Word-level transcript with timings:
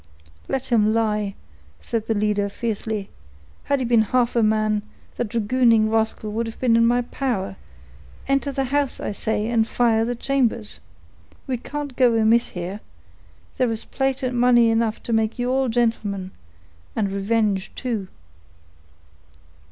"Let 0.47 0.65
him 0.71 0.95
lie," 0.95 1.35
said 1.79 2.07
the 2.07 2.15
leader, 2.15 2.49
fiercely. 2.49 3.11
"Had 3.65 3.77
he 3.81 3.85
been 3.85 4.01
half 4.01 4.35
a 4.35 4.41
man, 4.41 4.81
that 5.15 5.27
dragooning 5.29 5.91
rascal 5.91 6.31
would 6.31 6.47
have 6.47 6.59
been 6.59 6.75
in 6.75 6.87
my 6.87 7.03
power; 7.03 7.55
enter 8.27 8.51
the 8.51 8.63
house, 8.63 8.99
I 8.99 9.11
say, 9.11 9.45
and 9.47 9.67
fire 9.67 10.03
the 10.03 10.15
chambers. 10.15 10.79
We 11.45 11.57
can't 11.57 11.95
go 11.95 12.15
amiss 12.15 12.47
here; 12.47 12.79
there 13.57 13.71
is 13.71 13.85
plate 13.85 14.23
and 14.23 14.35
money 14.39 14.71
enough 14.71 15.03
to 15.03 15.13
make 15.13 15.37
you 15.37 15.51
all 15.51 15.69
gentlemen—and 15.69 17.11
revenge 17.11 17.71
too." 17.75 18.07